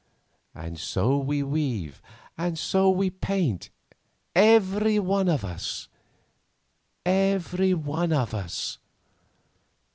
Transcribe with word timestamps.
And 0.55 0.79
so 0.79 1.19
we 1.19 1.43
weave, 1.43 2.01
and 2.35 2.57
so 2.57 2.89
we 2.89 3.11
paint, 3.11 3.69
every 4.35 4.97
one 4.97 5.29
of 5.29 5.45
us—every 5.45 7.75
one 7.75 8.11
of 8.11 8.33
us." 8.33 8.79